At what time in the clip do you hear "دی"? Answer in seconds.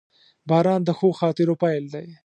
1.93-2.07